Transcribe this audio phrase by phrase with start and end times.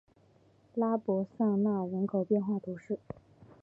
[0.73, 2.97] 拉博桑讷人口变化图示